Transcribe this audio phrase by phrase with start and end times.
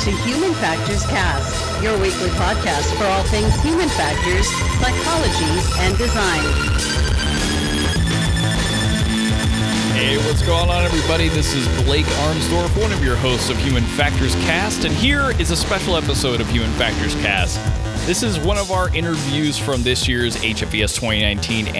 [0.00, 4.46] to Human Factors Cast, your weekly podcast for all things human factors,
[4.78, 5.44] psychology,
[5.80, 6.42] and design.
[9.94, 11.28] Hey, what's going on, everybody?
[11.28, 15.50] This is Blake Arnsdorff, one of your hosts of Human Factors Cast, and here is
[15.50, 17.58] a special episode of Human Factors Cast.
[18.06, 21.74] This is one of our interviews from this year's HFES 2019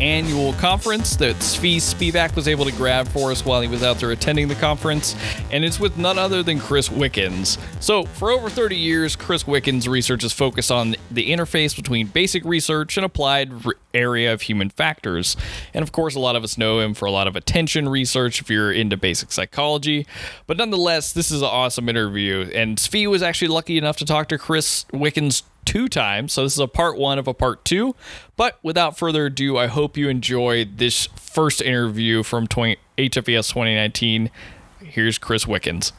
[0.00, 3.98] annual conference that Svi Spivak was able to grab for us while he was out
[3.98, 5.16] there attending the conference,
[5.50, 7.58] and it's with none other than Chris Wickens.
[7.80, 12.44] So, for over 30 years, Chris Wickens' research is focused on the interface between basic
[12.44, 13.52] research and applied
[13.94, 15.36] area of human factors.
[15.74, 18.40] And of course, a lot of us know him for a lot of attention research
[18.40, 20.06] if you're into basic psychology.
[20.46, 24.28] But nonetheless, this is an awesome interview, and Svi was actually lucky enough to talk
[24.28, 26.32] to Chris Wickens two times.
[26.32, 27.94] So this is a part one of a part two.
[28.36, 34.30] But without further ado, I hope you enjoy this first interview from 20, HFES 2019.
[34.80, 35.92] Here's Chris Wickens.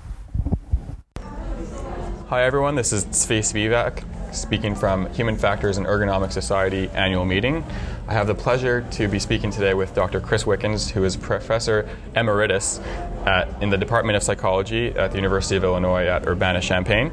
[2.28, 4.04] Hi everyone, this is Svi Spivak
[4.34, 7.64] speaking from Human Factors and Ergonomic Society annual meeting.
[8.08, 10.20] I have the pleasure to be speaking today with Dr.
[10.20, 12.80] Chris Wickens, who is Professor Emeritus
[13.26, 17.12] at, in the Department of Psychology at the University of Illinois at Urbana-Champaign.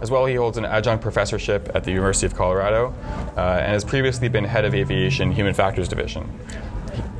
[0.00, 2.94] As well, he holds an adjunct professorship at the University of Colorado
[3.36, 6.38] uh, and has previously been head of aviation human factors division.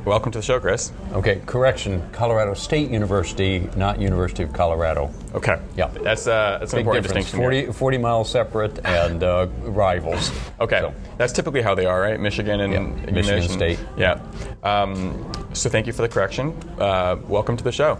[0.05, 0.93] Welcome to the show, Chris.
[1.11, 2.01] Okay, correction.
[2.13, 5.13] Colorado State University, not University of Colorado.
[5.33, 5.59] Okay.
[5.75, 5.87] Yeah.
[5.89, 7.25] That's, uh, that's an important difference.
[7.25, 7.67] distinction.
[7.67, 10.31] 40, 40 miles separate and uh, rivals.
[10.61, 10.79] Okay.
[10.79, 12.19] So, That's typically how they are, right?
[12.19, 13.79] Michigan and Yeah, Michigan State.
[13.97, 14.21] Yeah.
[14.63, 16.57] Um, so thank you for the correction.
[16.79, 17.99] Uh, welcome to the show.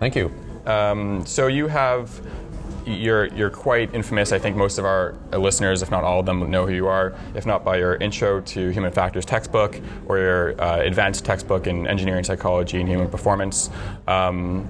[0.00, 0.32] thank you.
[0.66, 2.20] Um, so you have
[2.86, 4.32] you're you're quite infamous.
[4.32, 7.14] I think most of our listeners, if not all of them, know who you are.
[7.34, 11.86] If not by your intro to human factors textbook or your uh, advanced textbook in
[11.86, 13.70] engineering psychology and human performance.
[14.06, 14.68] Um,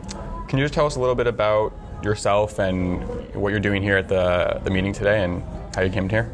[0.49, 3.03] can you just tell us a little bit about yourself and
[3.35, 5.43] what you're doing here at the the meeting today and
[5.75, 6.33] how you came here?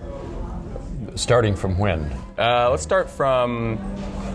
[1.15, 2.01] Starting from when?
[2.39, 3.79] Uh, let's start from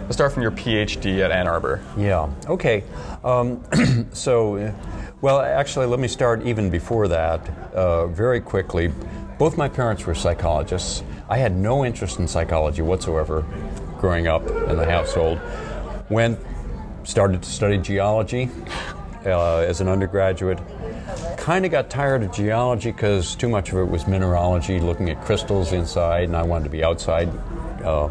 [0.02, 1.82] let's start from your PhD at Ann Arbor.
[1.98, 2.30] Yeah.
[2.48, 2.84] Okay.
[3.24, 3.64] Um,
[4.14, 4.74] so,
[5.22, 7.48] well, actually, let me start even before that.
[7.74, 8.92] Uh, very quickly,
[9.38, 11.04] both my parents were psychologists.
[11.30, 13.46] I had no interest in psychology whatsoever
[14.00, 15.40] growing up in the household.
[16.10, 16.40] Went,
[17.04, 18.50] started to study geology
[19.26, 20.60] uh, as an undergraduate.
[21.38, 25.22] Kind of got tired of geology because too much of it was mineralogy, looking at
[25.24, 27.30] crystals inside, and I wanted to be outside.
[27.84, 28.10] Uh,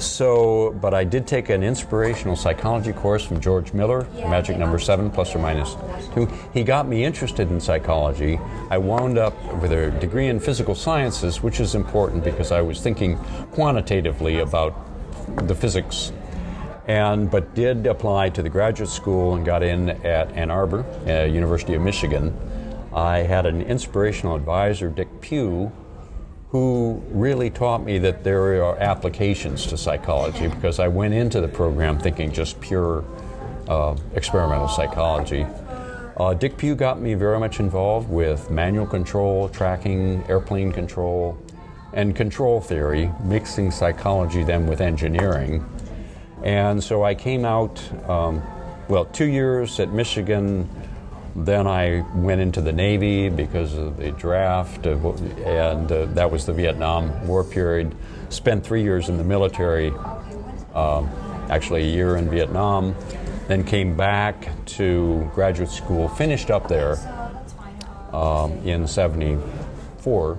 [0.00, 5.10] so, but I did take an inspirational psychology course from George Miller, Magic Number Seven,
[5.10, 5.76] plus or minus
[6.14, 6.26] two.
[6.52, 8.38] He got me interested in psychology.
[8.70, 12.80] I wound up with a degree in physical sciences, which is important because I was
[12.80, 13.16] thinking
[13.52, 14.74] quantitatively about
[15.46, 16.12] the physics
[16.86, 21.24] and but did apply to the graduate school and got in at Ann Arbor, uh,
[21.24, 22.36] University of Michigan.
[22.92, 25.70] I had an inspirational advisor, Dick Pew,
[26.50, 31.48] who really taught me that there are applications to psychology because I went into the
[31.48, 33.04] program thinking just pure
[33.68, 35.46] uh, experimental psychology.
[36.16, 41.38] Uh, Dick Pew got me very much involved with manual control, tracking, airplane control,
[41.92, 45.64] and control theory, mixing psychology then with engineering.
[46.42, 48.42] And so I came out, um,
[48.88, 50.68] well, two years at Michigan.
[51.36, 54.96] Then I went into the Navy because of the draft, uh,
[55.44, 57.94] and uh, that was the Vietnam War period.
[58.30, 59.90] Spent three years in the military,
[60.74, 61.08] um,
[61.48, 62.94] actually a year in Vietnam.
[63.48, 66.96] Then came back to graduate school, finished up there
[68.12, 70.38] um, in 74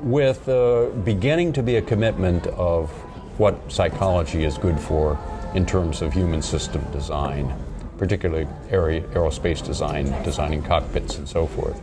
[0.00, 2.90] with uh, beginning to be a commitment of
[3.38, 5.18] what psychology is good for
[5.54, 7.52] in terms of human system design,
[7.98, 11.82] particularly aer- aerospace design, designing cockpits and so forth.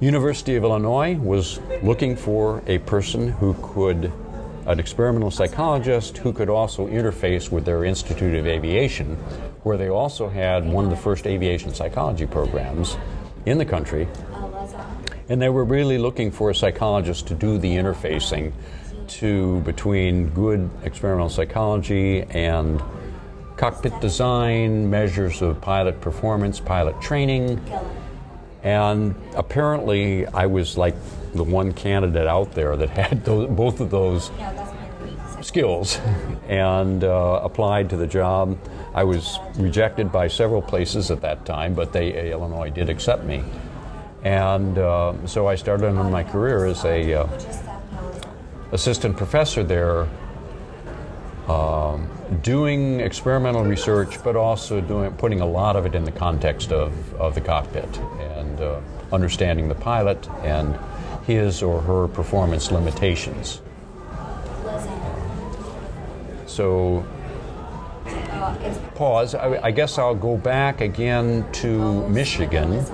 [0.00, 4.12] University of Illinois was looking for a person who could,
[4.66, 9.16] an experimental psychologist who could also interface with their Institute of Aviation,
[9.62, 12.98] where they also had one of the first aviation psychology programs
[13.46, 14.06] in the country.
[15.28, 18.52] And they were really looking for a psychologist to do the interfacing
[19.06, 22.82] to between good experimental psychology and
[23.56, 27.60] cockpit design, measures of pilot performance, pilot training.
[28.62, 30.94] And apparently, I was like
[31.34, 34.30] the one candidate out there that had those, both of those
[35.42, 36.00] skills
[36.48, 38.58] and uh, applied to the job.
[38.94, 43.44] I was rejected by several places at that time, but they, Illinois did accept me.
[44.22, 47.28] And uh, so I started on my career as a uh,
[48.72, 50.08] assistant professor there
[51.48, 52.08] um,
[52.42, 57.14] doing experimental research, but also doing putting a lot of it in the context of,
[57.14, 58.80] of the cockpit and uh,
[59.12, 60.78] understanding the pilot and
[61.26, 63.60] his or her performance limitations.
[66.46, 67.04] So,
[68.94, 69.34] pause.
[69.34, 72.84] I, I guess I'll go back again to Michigan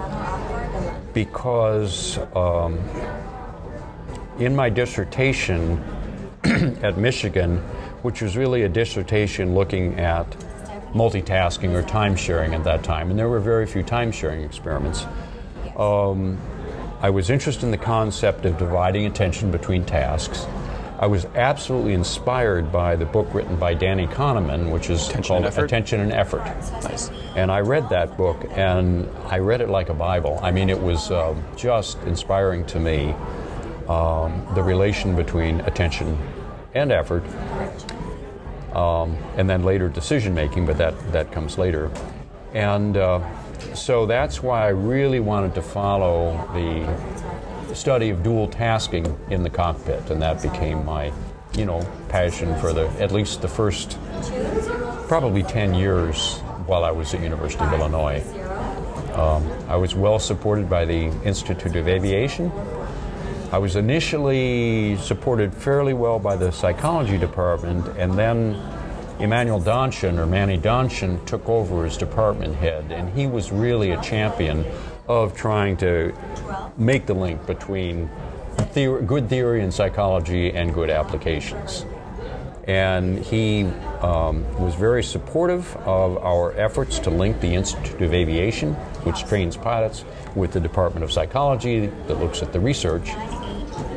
[1.12, 2.78] because um,
[4.38, 5.78] in my dissertation
[6.82, 7.62] at Michigan,
[8.02, 10.28] which was really a dissertation looking at
[10.92, 15.06] multitasking or time sharing at that time, and there were very few time sharing experiments.
[15.76, 16.38] Um,
[17.00, 20.46] I was interested in the concept of dividing attention between tasks.
[20.98, 25.44] I was absolutely inspired by the book written by Danny Kahneman, which is Attention called
[25.46, 26.44] and Attention and Effort.
[26.82, 27.08] Nice.
[27.36, 30.38] And I read that book, and I read it like a Bible.
[30.42, 33.14] I mean, it was um, just inspiring to me
[33.88, 36.18] um, the relation between attention
[36.74, 37.24] and effort,
[38.74, 41.90] um, and then later decision making, but that, that comes later.
[42.52, 43.20] And uh,
[43.74, 49.50] so that's why I really wanted to follow the study of dual tasking in the
[49.50, 51.12] cockpit, and that became my,
[51.56, 53.98] you know, passion for the at least the first
[55.08, 58.22] probably 10 years while I was at University of Illinois.
[59.14, 62.50] Um, I was well supported by the Institute of Aviation.
[63.52, 68.54] I was initially supported fairly well by the psychology department, and then
[69.18, 74.00] Emanuel Donchin, or Manny Donchin, took over as department head, and he was really a
[74.02, 74.64] champion
[75.08, 76.14] of trying to
[76.76, 78.08] make the link between
[78.72, 81.84] good theory in psychology and good applications.
[82.68, 83.64] And he
[84.00, 89.56] um, was very supportive of our efforts to link the Institute of Aviation, which trains
[89.56, 90.04] pilots,
[90.36, 93.10] with the Department of Psychology that looks at the research.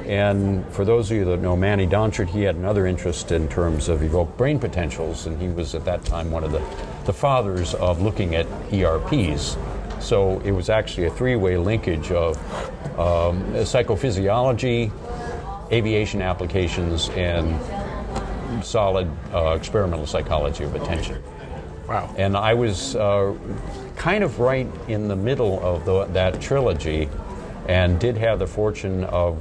[0.08, 3.90] And for those of you that know Manny Donchin, he had another interest in terms
[3.90, 6.62] of evoked brain potentials, and he was at that time one of the,
[7.06, 9.58] the fathers of looking at ERPs.
[10.00, 12.38] So it was actually a three way linkage of
[13.00, 14.92] um, psychophysiology,
[15.72, 17.60] aviation applications, and
[18.64, 21.24] solid uh, experimental psychology of attention.
[21.88, 22.14] Wow.
[22.18, 23.36] And I was uh,
[23.96, 27.10] kind of right in the middle of the, that trilogy
[27.68, 29.40] and did have the fortune of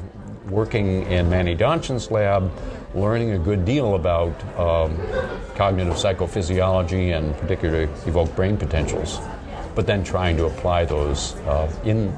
[0.49, 2.50] working in Manny Donchin's lab,
[2.94, 4.97] learning a good deal about um,
[5.55, 9.19] cognitive psychophysiology and particularly evoked brain potentials,
[9.75, 12.15] but then trying to apply those uh, in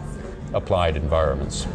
[0.52, 1.66] applied environments.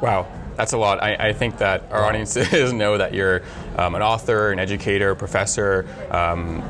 [0.00, 0.26] Wow,
[0.56, 1.02] that's a lot.
[1.02, 3.42] I, I think that our audiences know that you're
[3.76, 5.86] um, an author, an educator, professor.
[6.10, 6.62] Um,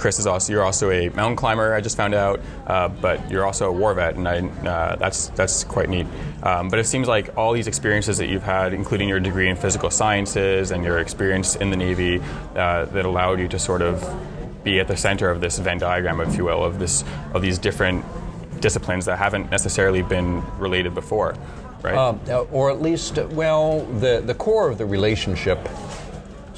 [0.00, 1.74] Chris is also you're also a mountain climber.
[1.74, 5.28] I just found out, uh, but you're also a war vet, and I, uh, that's
[5.28, 6.06] that's quite neat.
[6.42, 9.56] Um, but it seems like all these experiences that you've had, including your degree in
[9.56, 12.20] physical sciences and your experience in the Navy,
[12.56, 14.02] uh, that allowed you to sort of
[14.64, 17.04] be at the center of this Venn diagram, if you will, of this
[17.34, 18.04] of these different
[18.60, 21.34] disciplines that haven't necessarily been related before,
[21.82, 21.96] right?
[21.96, 22.20] Um,
[22.50, 25.58] or at least, well, the, the core of the relationship,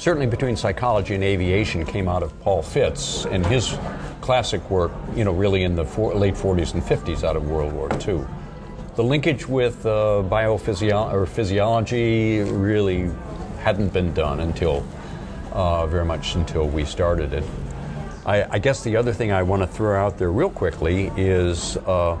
[0.03, 3.77] certainly between psychology and aviation, came out of Paul Fitts and his
[4.19, 7.87] classic work, you know, really in the late 40s and 50s out of World War
[8.05, 8.25] II.
[8.97, 13.11] The linkage with uh, biophysio- or physiology really
[13.59, 14.85] hadn't been done until
[15.53, 17.45] uh, very much until we started it.
[18.25, 21.77] I, I guess the other thing I want to throw out there real quickly is
[21.77, 22.17] uh,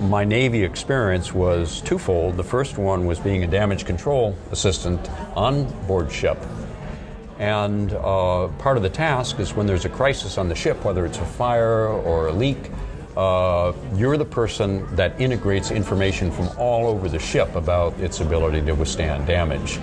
[0.00, 2.36] my Navy experience was twofold.
[2.36, 6.38] The first one was being a damage control assistant on board ship.
[7.38, 11.06] And uh, part of the task is when there's a crisis on the ship, whether
[11.06, 12.58] it's a fire or a leak,
[13.16, 18.62] uh, you're the person that integrates information from all over the ship about its ability
[18.62, 19.78] to withstand damage.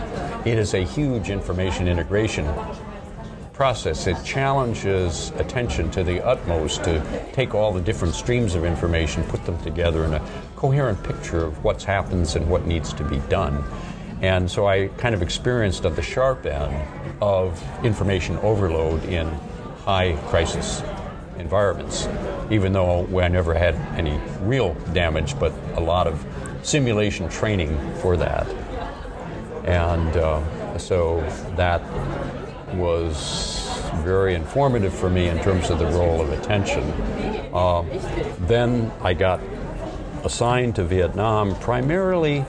[0.45, 2.45] It is a huge information integration
[3.57, 4.05] process.
[4.05, 9.43] It challenges attention to the utmost to take all the different streams of information, put
[9.47, 13.63] them together in a coherent picture of what happens and what needs to be done.
[14.21, 16.87] And so I kind of experienced at the sharp end
[17.19, 19.27] of information overload in
[19.79, 20.83] high crisis
[21.39, 22.07] environments,
[22.51, 26.23] even though I never had any real damage, but a lot of
[26.61, 28.47] simulation training for that.
[29.65, 31.21] And uh, so
[31.55, 31.81] that
[32.73, 33.67] was
[34.03, 36.83] very informative for me in terms of the role of attention.
[37.53, 37.83] Uh,
[38.41, 39.39] then I got
[40.23, 42.45] assigned to Vietnam primarily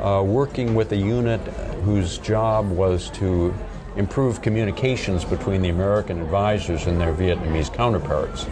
[0.00, 1.40] uh, working with a unit
[1.84, 3.54] whose job was to
[3.96, 8.46] improve communications between the American advisors and their Vietnamese counterparts.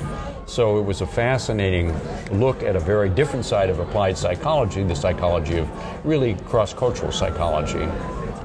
[0.47, 1.95] So it was a fascinating
[2.31, 7.12] look at a very different side of applied psychology, the psychology of really cross cultural
[7.12, 7.85] psychology.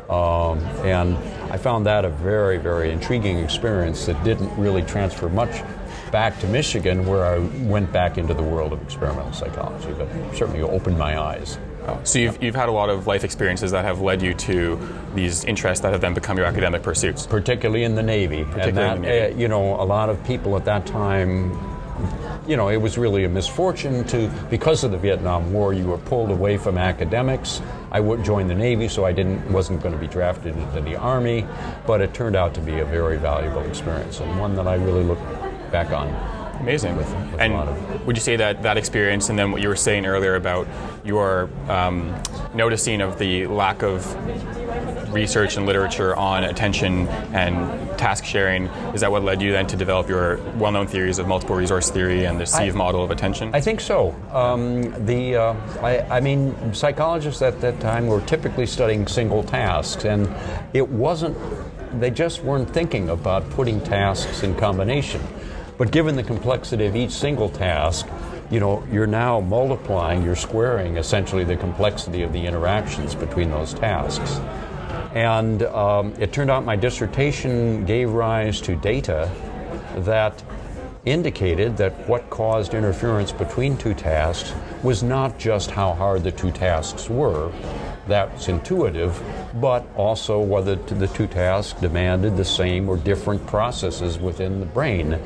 [0.10, 1.18] Um, and
[1.50, 5.64] I found that a very, very intriguing experience that didn't really transfer much
[6.12, 10.62] back to Michigan, where I went back into the world of experimental psychology, but certainly
[10.62, 11.58] opened my eyes.
[12.04, 14.78] So you've, you've had a lot of life experiences that have led you to
[15.16, 17.26] these interests that have then become your academic pursuits.
[17.26, 18.44] Particularly in the Navy.
[18.44, 19.34] Particularly and that, in the Navy.
[19.36, 21.58] uh, you know, a lot of people at that time,
[22.48, 25.98] you know, it was really a misfortune to, because of the Vietnam War, you were
[25.98, 27.62] pulled away from academics.
[27.92, 30.96] I would join the Navy, so I didn't wasn't going to be drafted into the
[30.96, 31.46] Army,
[31.86, 35.04] but it turned out to be a very valuable experience and one that I really
[35.04, 35.20] look
[35.72, 36.08] back on.
[36.60, 36.98] Amazing.
[36.98, 39.76] With- with and of- would you say that that experience and then what you were
[39.76, 40.68] saying earlier about
[41.04, 42.16] your um,
[42.54, 44.04] noticing of the lack of
[45.10, 49.76] research and literature on attention and task sharing, is that what led you then to
[49.76, 53.54] develop your well-known theories of multiple resource theory and the SEEV model of attention?
[53.54, 54.16] I think so.
[54.32, 60.06] Um, the uh, I, I mean, psychologists at that time were typically studying single tasks,
[60.06, 60.28] and
[60.74, 61.38] it wasn't.
[62.00, 65.22] They just weren't thinking about putting tasks in combination.
[65.78, 68.08] But given the complexity of each single task,
[68.50, 73.74] you know, you're now multiplying, you're squaring essentially the complexity of the interactions between those
[73.74, 74.40] tasks.
[75.18, 79.32] And um, it turned out my dissertation gave rise to data
[79.96, 80.44] that
[81.06, 86.52] indicated that what caused interference between two tasks was not just how hard the two
[86.52, 87.52] tasks were,
[88.06, 89.20] that's intuitive,
[89.56, 95.20] but also whether the two tasks demanded the same or different processes within the brain.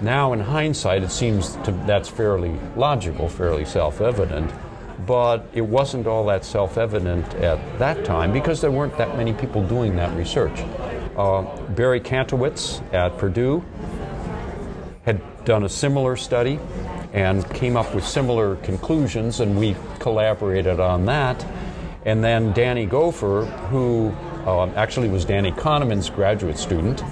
[0.00, 4.50] Now, in hindsight, it seems to, that's fairly logical, fairly self evident,
[5.06, 9.32] but it wasn't all that self evident at that time because there weren't that many
[9.32, 10.60] people doing that research.
[11.16, 13.64] Uh, Barry Kantowitz at Purdue
[15.04, 16.58] had done a similar study
[17.12, 21.44] and came up with similar conclusions, and we collaborated on that.
[22.04, 24.08] And then Danny Gopher, who
[24.46, 27.02] um, actually was Danny Kahneman's graduate student,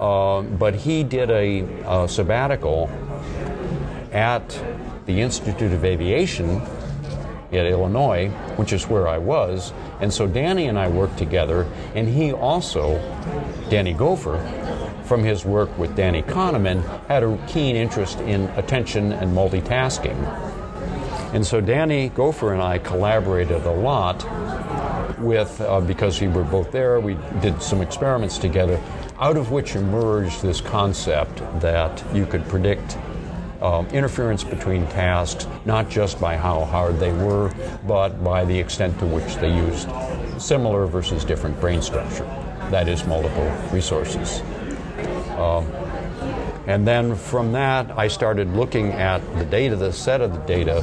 [0.00, 2.90] um, but he did a, a sabbatical
[4.12, 4.48] at
[5.06, 6.60] the Institute of Aviation
[7.52, 9.72] at Illinois, which is where I was.
[10.00, 12.98] And so Danny and I worked together, and he also,
[13.70, 14.38] Danny Gopher,
[15.04, 20.16] from his work with Danny Kahneman, had a keen interest in attention and multitasking.
[21.34, 24.24] And so Danny Gopher and I collaborated a lot
[25.18, 28.80] with, uh, because we were both there, we did some experiments together,
[29.18, 32.96] out of which emerged this concept that you could predict
[33.60, 37.52] um, interference between tasks, not just by how hard they were,
[37.86, 39.88] but by the extent to which they used
[40.40, 42.24] similar versus different brain structure.
[42.70, 44.40] That is, multiple resources.
[45.38, 45.66] Um,
[46.66, 50.82] and then from that, I started looking at the data, the set of the data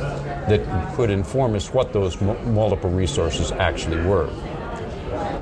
[0.50, 4.28] that could inform us what those mu- multiple resources actually were.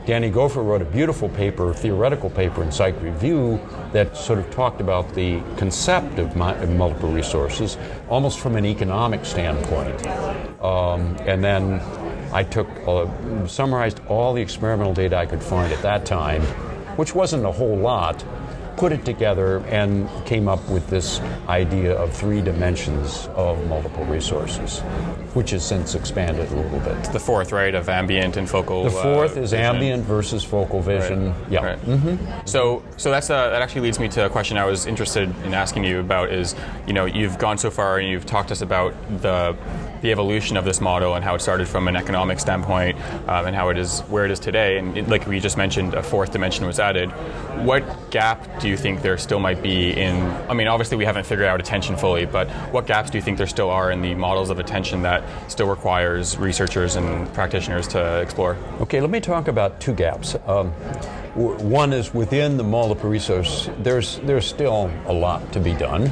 [0.05, 3.59] Danny Gopher wrote a beautiful paper, theoretical paper in Psych Review
[3.93, 7.77] that sort of talked about the concept of, multiple resources
[8.09, 10.05] almost from an economic standpoint.
[10.61, 11.81] Um, and then
[12.33, 13.07] I took, uh,
[13.47, 16.41] summarized all the experimental data I could find at that time,
[16.97, 18.23] which wasn't a whole lot,
[18.77, 24.79] put it together and came up with this idea of three dimensions of multiple resources,
[25.33, 27.03] which has since expanded a little bit.
[27.11, 28.83] the fourth, right, of ambient and focal.
[28.83, 29.65] The fourth uh, is vision.
[29.65, 31.33] ambient versus focal vision.
[31.49, 31.77] Yeah.
[31.77, 32.47] Right.
[32.47, 35.53] So, so that's uh, that actually leads me to a question I was interested in
[35.53, 36.31] asking you about.
[36.31, 36.55] Is
[36.87, 39.55] you know you've gone so far and you've talked to us about the
[40.03, 43.55] the evolution of this model and how it started from an economic standpoint um, and
[43.55, 44.77] how it is where it is today.
[44.77, 47.09] And it, like we just mentioned, a fourth dimension was added.
[47.65, 50.21] What gap do you think there still might be in?
[50.49, 53.37] I mean, obviously we haven't figured out attention fully, but what gaps do you think
[53.37, 58.19] there still are in the models of attention that still requires researchers and practitioners to
[58.21, 58.57] explore?
[58.81, 60.35] Okay, let me talk about two gaps.
[60.45, 60.71] Um,
[61.33, 63.69] one is within the multiple resource.
[63.79, 66.11] There's there's still a lot to be done,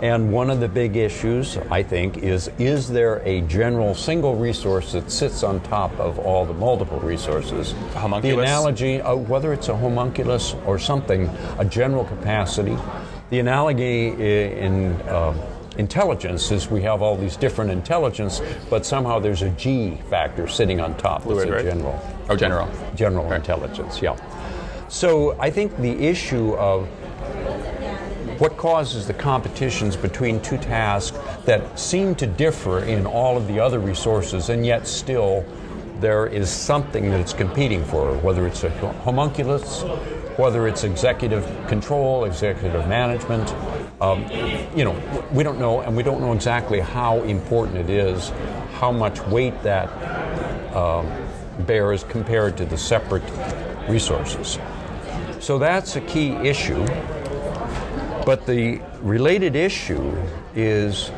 [0.00, 4.92] and one of the big issues I think is is there a general single resource
[4.92, 7.72] that sits on top of all the multiple resources?
[7.94, 8.36] homunculus?
[8.36, 11.28] The analogy, uh, whether it's a homunculus or something,
[11.58, 12.76] a general capacity.
[13.30, 15.34] The analogy in uh,
[15.76, 20.80] intelligence is we have all these different intelligence, but somehow there's a G factor sitting
[20.80, 21.22] on top.
[21.22, 21.64] Fluid, that's a right?
[21.64, 22.68] general Oh, general.
[22.96, 23.36] general Right.
[23.36, 24.16] intelligence, yeah.
[24.88, 26.88] So I think the issue of
[28.40, 33.60] what causes the competitions between two tasks that seem to differ in all of the
[33.60, 35.44] other resources, and yet still
[36.00, 38.70] there is something that it's competing for, whether it's a
[39.04, 39.82] homunculus,
[40.38, 43.54] whether it's executive control, executive management.
[44.00, 44.24] Um,
[44.74, 48.30] you know, we don't know, and we don't know exactly how important it is,
[48.72, 49.90] how much weight that
[50.74, 51.06] um,
[51.66, 53.22] bear as compared to the separate
[53.86, 54.58] resources.
[55.40, 56.86] So that's a key issue.
[58.24, 60.16] But the related issue
[60.54, 61.10] is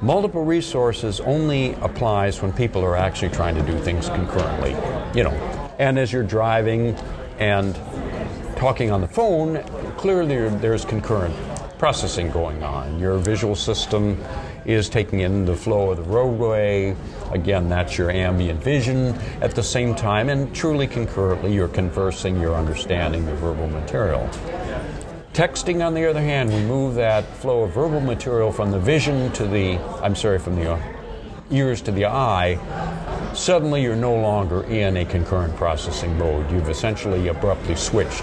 [0.00, 4.76] multiple resources only applies when people are actually trying to do things concurrently.
[5.14, 6.96] You know, and as you're driving
[7.38, 7.78] and
[8.56, 9.62] talking on the phone,
[9.96, 11.34] clearly there's concurrent
[11.78, 12.98] processing going on.
[12.98, 14.22] Your visual system
[14.64, 16.96] is taking in the flow of the roadway.
[17.32, 19.18] Again, that's your ambient vision.
[19.40, 24.28] At the same time, and truly concurrently, you're conversing, you're understanding the verbal material.
[25.32, 29.32] Texting, on the other hand, we move that flow of verbal material from the vision
[29.32, 30.78] to the, I'm sorry, from the
[31.50, 32.58] ears to the eye.
[33.34, 36.50] Suddenly, you're no longer in a concurrent processing mode.
[36.50, 38.22] You've essentially abruptly switched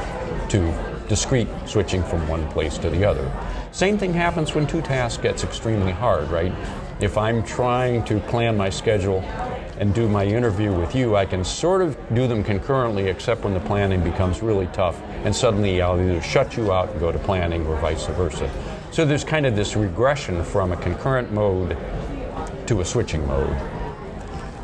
[0.49, 0.71] to
[1.07, 3.31] discrete switching from one place to the other.
[3.71, 6.53] Same thing happens when two tasks gets extremely hard, right?
[6.99, 9.21] If I'm trying to plan my schedule
[9.79, 13.53] and do my interview with you, I can sort of do them concurrently, except when
[13.53, 17.19] the planning becomes really tough, and suddenly I'll either shut you out and go to
[17.19, 18.51] planning or vice versa.
[18.91, 21.77] So there's kind of this regression from a concurrent mode
[22.67, 23.55] to a switching mode.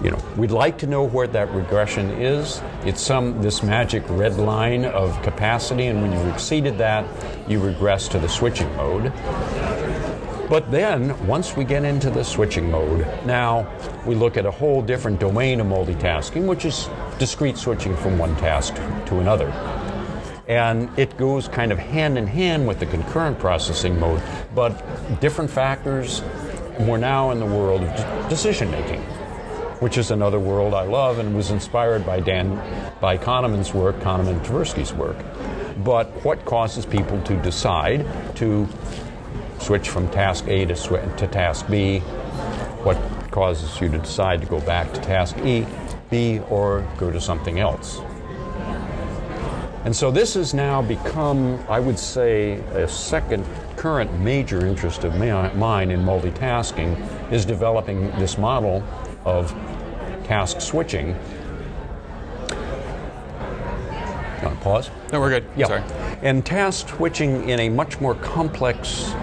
[0.04, 2.62] You know, we'd like to know where that regression is.
[2.84, 7.06] It's some this magic red line of capacity, and when you've exceeded that,
[7.50, 9.14] you regress to the switching mode.
[10.50, 13.68] But then, once we get into the switching mode, now
[14.06, 16.88] we look at a whole different domain of multitasking, which is
[17.18, 18.76] discrete switching from one task
[19.08, 19.48] to another.
[20.48, 24.22] And it goes kind of hand in hand with the concurrent processing mode,
[24.54, 26.22] but different factors.
[26.80, 29.02] We're now in the world of decision making,
[29.80, 32.62] which is another world I love and was inspired by Dan,
[33.02, 35.18] by Kahneman's work, Kahneman Tversky's work.
[35.84, 38.68] But what causes people to decide to
[39.66, 42.00] switch from task A to, sw- to task B?
[42.84, 42.98] What
[43.32, 45.66] causes you to decide to go back to task E,
[46.12, 48.00] B, or go to something else?
[49.86, 53.44] And so this has now become, I would say, a second
[53.76, 58.84] current major interest of mine in multitasking is developing this model
[59.26, 59.52] of
[60.26, 61.10] task switching.
[61.10, 61.16] You
[64.44, 64.92] want to pause?
[65.12, 65.46] No, we're good.
[65.56, 65.68] Yeah.
[65.68, 65.84] Sorry.
[66.22, 69.14] And task switching in a much more complex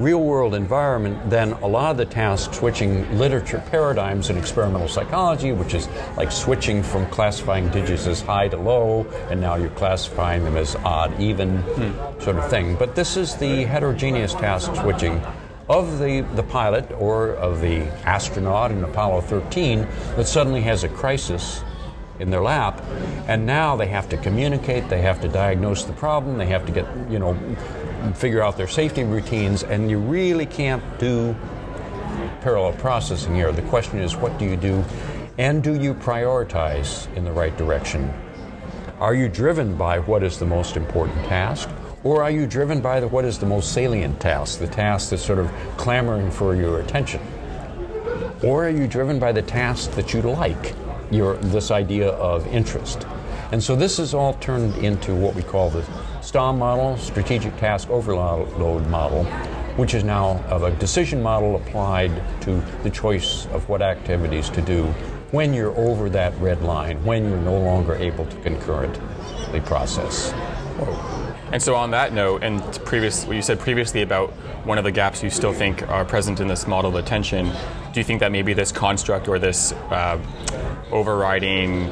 [0.00, 5.52] real world environment than a lot of the task switching literature paradigms in experimental psychology,
[5.52, 10.42] which is like switching from classifying digits as high to low, and now you're classifying
[10.44, 12.20] them as odd, even hmm.
[12.20, 12.76] sort of thing.
[12.76, 15.20] But this is the heterogeneous task switching
[15.68, 19.86] of the, the pilot or of the astronaut in Apollo 13
[20.16, 21.62] that suddenly has a crisis
[22.18, 22.82] in their lap,
[23.28, 26.72] and now they have to communicate, they have to diagnose the problem, they have to
[26.72, 27.38] get, you know,
[28.16, 31.34] figure out their safety routines, and you really can't do
[32.40, 33.52] parallel processing here.
[33.52, 34.84] The question is, what do you do,
[35.38, 38.12] and do you prioritize in the right direction?
[38.98, 41.68] Are you driven by what is the most important task?
[42.02, 45.24] Or are you driven by the, what is the most salient task, the task that's
[45.24, 47.20] sort of clamoring for your attention?
[48.42, 50.74] Or are you driven by the task that you like,
[51.10, 53.06] your, this idea of interest?
[53.52, 55.82] And so this is all turned into what we call the
[56.30, 59.24] STOM model, Strategic Task Overload Model,
[59.74, 64.62] which is now of a decision model applied to the choice of what activities to
[64.62, 64.84] do
[65.32, 70.32] when you're over that red line, when you're no longer able to concurrently process.
[71.50, 74.30] And so, on that note, and previous, what you said previously about
[74.64, 77.50] one of the gaps you still think are present in this model of attention,
[77.92, 80.16] do you think that maybe this construct or this uh,
[80.92, 81.88] overriding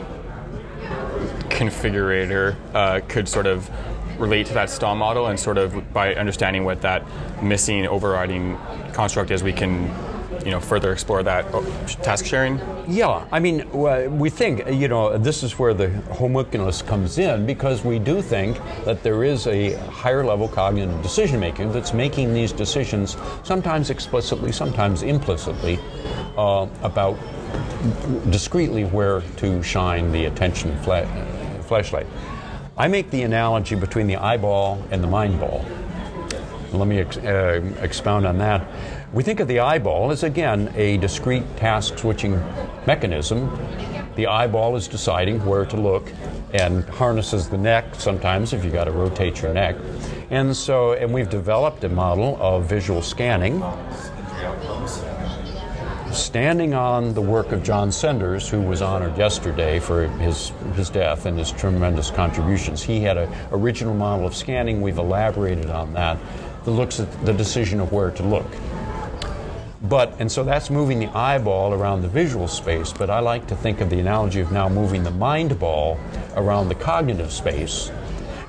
[1.48, 3.68] configurator uh, could sort of
[4.18, 7.04] relate to that STOM model, and sort of by understanding what that
[7.42, 8.58] missing overriding
[8.92, 9.90] construct is, we can
[10.44, 11.62] you know further explore that uh,
[12.02, 13.68] task sharing Yeah, I mean,
[14.18, 18.58] we think, you know, this is where the homunculus comes in because we do think
[18.84, 24.52] that there is a higher level cognitive decision making that's making these decisions, sometimes explicitly,
[24.52, 25.78] sometimes implicitly,
[26.36, 27.18] uh, about
[28.30, 31.06] discreetly where to shine the attention fla-
[31.62, 32.06] flashlight.
[32.78, 35.66] I make the analogy between the eyeball and the mind ball.
[36.72, 38.64] Let me ex- uh, expound on that.
[39.12, 42.40] We think of the eyeball as, again, a discrete task switching
[42.86, 43.50] mechanism.
[44.14, 46.12] The eyeball is deciding where to look
[46.54, 49.74] and harnesses the neck sometimes if you've got to rotate your neck.
[50.30, 53.60] And so, and we've developed a model of visual scanning
[56.18, 61.26] standing on the work of John Senders, who was honored yesterday for his, his death
[61.26, 62.82] and his tremendous contributions.
[62.82, 64.80] He had an original model of scanning.
[64.80, 66.18] We've elaborated on that
[66.64, 68.46] that looks at the decision of where to look.
[69.82, 73.56] But, and so that's moving the eyeball around the visual space, but I like to
[73.56, 75.98] think of the analogy of now moving the mind ball
[76.34, 77.90] around the cognitive space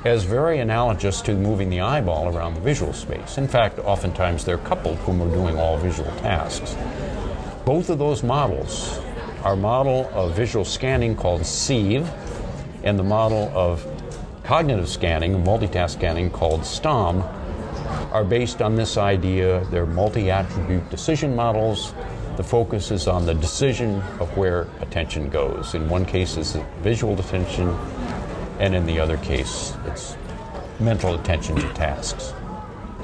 [0.05, 3.37] as very analogous to moving the eyeball around the visual space.
[3.37, 6.75] In fact, oftentimes they're coupled when we're doing all visual tasks.
[7.69, 8.99] Both of those models,
[9.43, 12.03] our model of visual scanning called SEEV,
[12.83, 13.85] and the model of
[14.43, 17.21] cognitive scanning, multitask scanning called STOM,
[18.11, 19.63] are based on this idea.
[19.65, 21.93] They're multi attribute decision models.
[22.37, 25.75] The focus is on the decision of where attention goes.
[25.75, 27.69] In one case, it's visual attention,
[28.57, 30.17] and in the other case, it's
[30.79, 32.33] mental attention to tasks.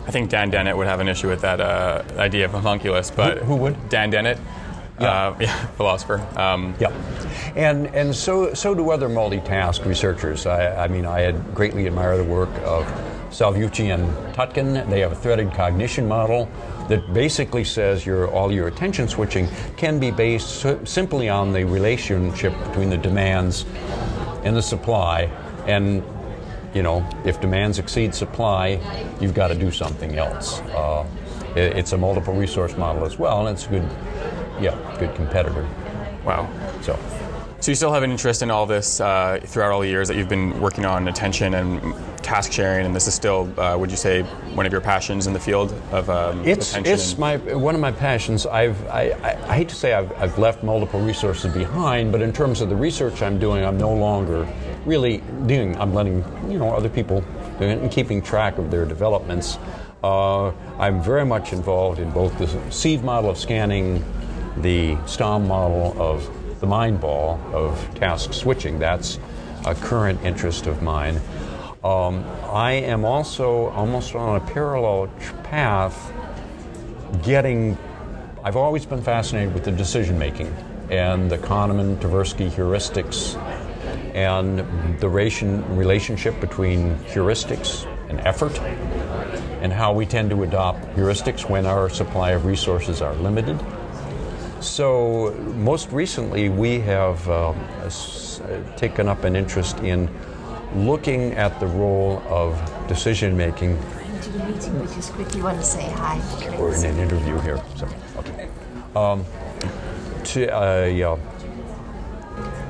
[0.07, 3.39] I think Dan Dennett would have an issue with that uh, idea of homunculus, but
[3.39, 3.89] Who- who would?
[3.89, 4.37] Dan Dennett,
[4.99, 5.29] Yeah.
[5.29, 6.25] uh, yeah philosopher.
[6.37, 6.93] Um, Yep.
[7.55, 10.45] And, and so, so do other multitask researchers.
[10.45, 12.85] I, I mean, I had greatly admire the work of
[13.31, 14.87] Salvucci and Taatgen.
[14.89, 16.49] They have a threaded cognition model
[16.89, 21.63] that basically says your, all your attention switching can be based si- simply on the
[21.63, 23.65] relationship between the demands
[24.43, 25.23] and the supply.
[25.65, 26.03] And,
[26.75, 28.79] you know, if demands exceed supply,
[29.21, 30.59] you've got to do something else.
[30.75, 31.05] Uh,
[31.55, 33.89] it- it's a multiple resource model as well, and it's a good,
[34.61, 35.65] yeah, good competitor.
[36.25, 36.47] wow.
[36.81, 36.99] So.
[37.61, 40.17] So you still have an interest in all this uh, throughout all the years that
[40.17, 43.97] you've been working on attention and task sharing, and this is still, uh, would you
[43.97, 44.21] say,
[44.53, 46.93] one of your passions in the field of um, It's attention?
[46.93, 48.45] it's my one of my passions.
[48.45, 52.31] I've I, I, I hate to say I've, I've left multiple resources behind, but in
[52.33, 54.45] terms of the research I'm doing, I'm no longer
[54.85, 55.77] really doing.
[55.77, 57.21] I'm letting you know other people
[57.59, 59.57] do it and keeping track of their developments.
[60.03, 64.03] Uh, I'm very much involved in both the SEEV model of scanning,
[64.57, 68.79] the STOM model of the mind ball of task switching.
[68.79, 69.19] That's
[69.65, 71.19] a current interest of mine.
[71.83, 75.07] Um, I am also almost on a parallel
[75.43, 76.11] path
[77.23, 77.77] getting
[78.45, 80.53] I've always been fascinated with the decision making
[80.91, 83.35] and the Kahneman Tversky heuristics
[84.15, 84.59] and
[84.99, 88.57] the ration, relationship between heuristics and effort
[89.61, 93.59] and how we tend to adopt heuristics when our supply of resources are limited.
[94.61, 97.53] So, most recently, we have uh,
[98.77, 100.09] taken up an interest in
[100.73, 103.77] looking at the role of decision making
[104.47, 106.19] meeting, just quickly want to say hi.
[106.59, 107.61] we're in an interview here.
[107.75, 108.49] So, okay.
[108.95, 109.25] Um,
[110.25, 111.17] to, uh, yeah.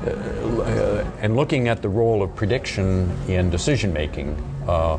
[0.06, 4.36] Uh, and looking at the role of prediction in decision making,
[4.68, 4.98] uh,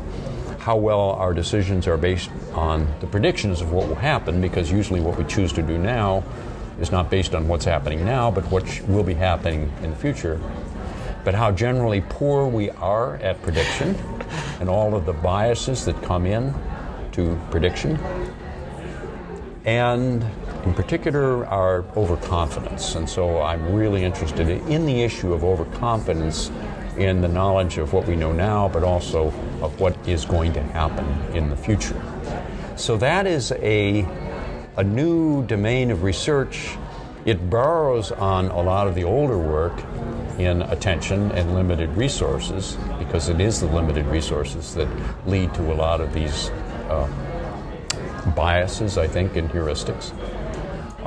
[0.58, 5.00] how well our decisions are based on the predictions of what will happen, because usually
[5.00, 6.22] what we choose to do now
[6.80, 10.40] is not based on what's happening now, but what will be happening in the future.
[11.24, 13.96] But how generally poor we are at prediction
[14.60, 16.54] and all of the biases that come in
[17.12, 17.98] to prediction
[19.64, 20.24] and
[20.64, 22.94] in particular our overconfidence.
[22.94, 26.50] And so I'm really interested in the issue of overconfidence
[26.96, 29.28] in the knowledge of what we know now, but also
[29.62, 32.00] of what is going to happen in the future.
[32.76, 34.06] So that is a,
[34.76, 36.76] a new domain of research.
[37.24, 39.80] It borrows on a lot of the older work
[40.38, 44.88] in attention and limited resources, because it is the limited resources that
[45.26, 46.50] lead to a lot of these
[46.88, 47.08] uh,
[48.36, 50.12] biases, I think, in heuristics.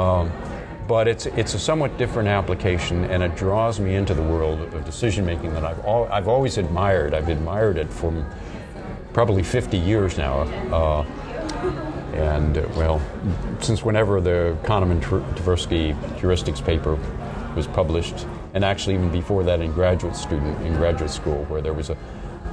[0.02, 0.32] Um,
[0.88, 4.84] but it's, it's a somewhat different application, and it draws me into the world of
[4.84, 7.14] decision making that I've, al- I've always admired.
[7.14, 8.26] I've admired it for
[9.14, 10.40] probably 50 years now.
[10.72, 11.04] Uh,
[12.14, 13.02] and, uh, well,
[13.62, 16.98] since whenever the Kahneman Tversky heuristics paper
[17.56, 21.74] was published, and actually even before that in graduate student in graduate school, where there
[21.74, 21.98] was a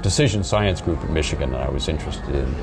[0.02, 2.54] decision science group at Michigan that I was interested in.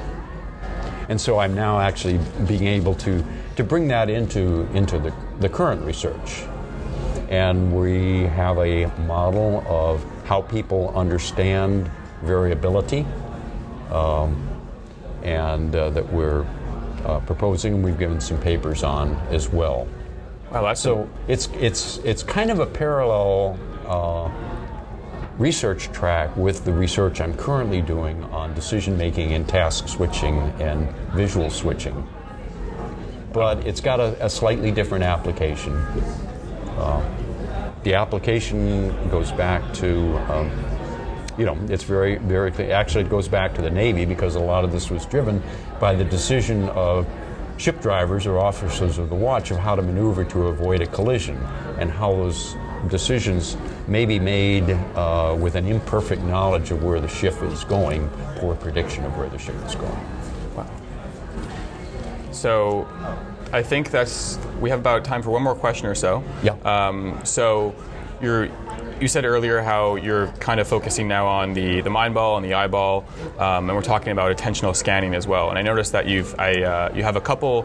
[1.09, 3.23] And so I'm now actually being able to,
[3.55, 6.43] to bring that into, into the, the current research.
[7.29, 11.89] And we have a model of how people understand
[12.23, 13.05] variability
[13.91, 14.47] um,
[15.23, 16.45] and uh, that we're
[17.05, 19.87] uh, proposing, and we've given some papers on as well.
[20.51, 24.29] Wow, that's So it's, it's, it's kind of a parallel uh,
[25.37, 30.89] research track with the research I'm currently doing on decision making and task switching and
[31.13, 32.07] visual switching.
[33.35, 35.73] But it's got a, a slightly different application.
[36.77, 37.03] Uh,
[37.83, 40.49] the application goes back to, um,
[41.37, 44.63] you know, it's very, very, actually, it goes back to the Navy because a lot
[44.63, 45.43] of this was driven
[45.81, 47.05] by the decision of
[47.57, 51.35] ship drivers or officers of the watch of how to maneuver to avoid a collision
[51.77, 52.55] and how those
[52.87, 58.09] decisions may be made uh, with an imperfect knowledge of where the ship is going,
[58.37, 60.24] poor prediction of where the ship is going.
[62.35, 62.87] So,
[63.51, 66.23] I think that's we have about time for one more question or so.
[66.43, 66.55] Yeah.
[66.65, 67.73] Um, so
[68.21, 68.49] you're
[68.99, 72.45] you said earlier how you're kind of focusing now on the, the mind ball and
[72.45, 73.05] the eyeball,
[73.37, 75.49] um, and we're talking about attentional scanning as well.
[75.49, 77.63] And I noticed that you've I, uh, you have a couple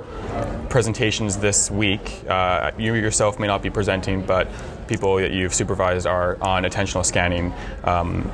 [0.68, 2.24] presentations this week.
[2.28, 4.48] Uh, you yourself may not be presenting, but
[4.88, 7.52] people that you've supervised are on attentional scanning.
[7.84, 8.30] Um,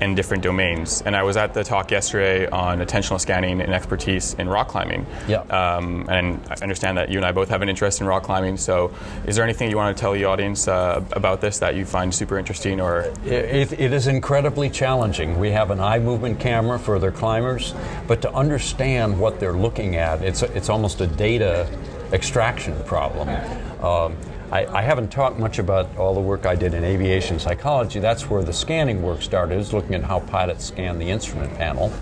[0.00, 1.02] in different domains.
[1.02, 5.06] And I was at the talk yesterday on attentional scanning and expertise in rock climbing.
[5.28, 5.40] Yeah.
[5.42, 8.56] Um, and I understand that you and I both have an interest in rock climbing.
[8.56, 8.92] So,
[9.26, 12.14] is there anything you want to tell the audience uh, about this that you find
[12.14, 15.38] super interesting, or It, it is incredibly challenging.
[15.38, 17.74] We have an eye movement camera for their climbers,
[18.06, 21.68] but to understand what they're looking at, it's, it's almost a data
[22.12, 23.28] extraction problem.
[23.82, 24.16] Um,
[24.52, 27.98] I, I haven't talked much about all the work I did in aviation psychology.
[27.98, 31.92] That's where the scanning work started, is looking at how pilots scan the instrument panel.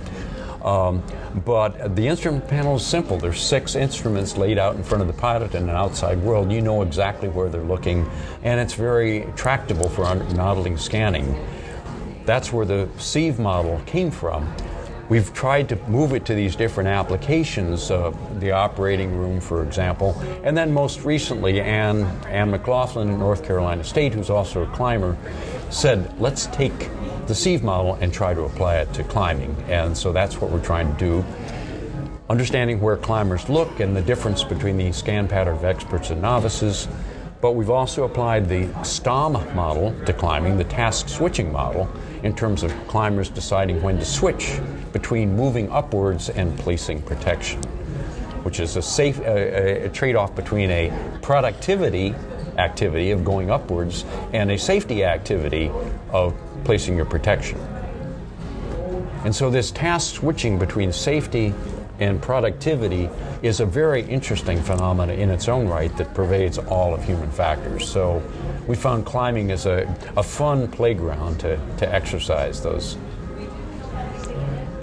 [0.62, 1.02] Um,
[1.44, 3.18] but the instrument panel is simple.
[3.18, 6.50] There's six instruments laid out in front of the pilot in an outside world.
[6.50, 8.08] You know exactly where they're looking,
[8.42, 11.38] and it's very tractable for modeling scanning.
[12.24, 14.54] That's where the SEEV model came from.
[15.10, 20.18] We've tried to move it to these different applications, uh, the operating room, for example,
[20.42, 25.16] and then most recently, Anne, Anne McLaughlin in North Carolina State, who's also a climber,
[25.68, 26.88] said, let's take
[27.26, 29.54] the SEEV model and try to apply it to climbing.
[29.68, 31.24] And so that's what we're trying to do.
[32.30, 36.88] Understanding where climbers look and the difference between the scan pattern of experts and novices.
[37.42, 41.90] But we've also applied the STOM model to climbing, the task switching model,
[42.22, 44.58] in terms of climbers deciding when to switch
[44.94, 47.60] between moving upwards and placing protection,
[48.44, 52.14] which is a safe a, a trade-off between a productivity
[52.56, 55.70] activity of going upwards and a safety activity
[56.10, 56.32] of
[56.64, 57.58] placing your protection.
[59.24, 61.52] And so this task switching between safety
[61.98, 63.10] and productivity
[63.42, 67.88] is a very interesting phenomenon in its own right that pervades all of human factors.
[67.88, 68.22] So
[68.68, 72.96] we found climbing is a, a fun playground to, to exercise those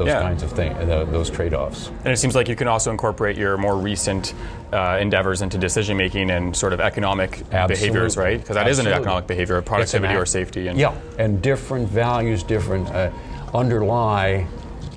[0.02, 0.22] those Yeah.
[0.22, 0.76] kinds of things,
[1.12, 1.92] those trade-offs.
[2.04, 4.34] And it seems like you can also incorporate your more recent
[4.74, 8.40] uh, endeavors into decision making and sort of economic behaviors, right?
[8.40, 10.68] Because that is an economic behavior, an productivity or safety.
[10.68, 13.12] And yeah, and different values, different uh,
[13.54, 14.48] underlie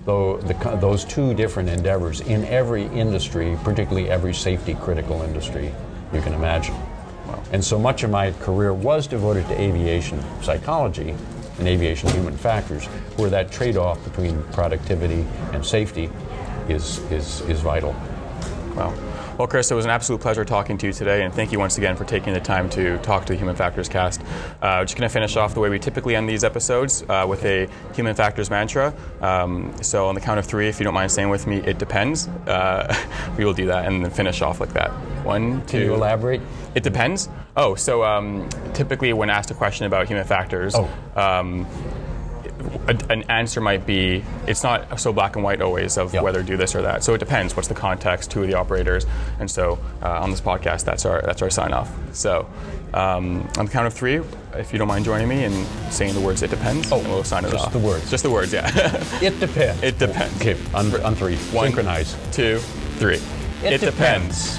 [0.06, 5.70] tho- the, those two different endeavors in every industry, particularly every safety critical industry
[6.14, 6.76] you can imagine.
[7.52, 11.14] And so much of my career was devoted to aviation psychology
[11.58, 12.86] and aviation human factors,
[13.16, 16.10] where that trade-off between productivity and safety
[16.68, 17.94] is, is, is vital.
[18.74, 18.92] Wow.
[19.36, 21.76] Well, Chris, it was an absolute pleasure talking to you today, and thank you once
[21.76, 24.22] again for taking the time to talk to the Human Factors cast.
[24.62, 27.44] Uh, just going to finish off the way we typically end these episodes uh, with
[27.44, 28.94] a Human Factors mantra.
[29.20, 31.78] Um, so, on the count of three, if you don't mind saying with me, it
[31.78, 32.94] depends, uh,
[33.36, 34.90] we will do that and then finish off like that.
[35.24, 35.78] One, two.
[35.78, 36.40] Can you elaborate?
[36.76, 37.28] It depends.
[37.56, 40.88] Oh, so um, typically when asked a question about human factors, Oh.
[41.16, 41.66] um,
[42.88, 46.22] a, an answer might be it's not so black and white always of Yeah.
[46.22, 47.02] whether do this or that.
[47.04, 47.54] So it depends.
[47.56, 48.32] What's the context?
[48.32, 49.06] Who are the operators?
[49.38, 51.90] And so uh, on this podcast, that's our that's our sign off.
[52.14, 52.48] So
[52.92, 54.20] um, on the count of three,
[54.54, 57.24] if you don't mind joining me and saying the words "it depends," Oh, and we'll
[57.24, 57.72] sign it just off.
[57.72, 58.10] Just the words.
[58.10, 58.52] Just the words.
[58.52, 58.70] Yeah.
[59.22, 59.82] It depends.
[59.82, 60.36] It depends.
[60.40, 61.36] Okay, on, on three.
[61.52, 62.16] One, Synchronize.
[62.32, 62.58] two,
[62.98, 63.20] three.
[63.62, 64.58] It depends.